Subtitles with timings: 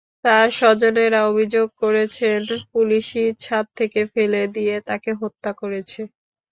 [0.25, 2.39] তাঁর স্বজনেরা অভিযোগ করেছেন,
[2.71, 6.01] পুলিশই ছাদ থেকে ফেলে দিয়ে তাঁকে হত্যা করেছে।